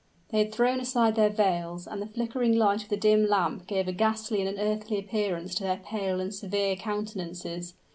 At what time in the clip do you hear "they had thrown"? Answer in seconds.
0.31-0.79